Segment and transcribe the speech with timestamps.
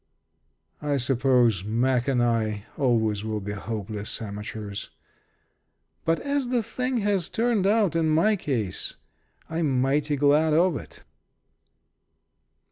[0.81, 4.89] I suppose Mack and I always will be hopeless amateurs.
[6.05, 8.95] But, as the thing has turned out in my case,
[9.47, 11.03] I'm mighty glad of it.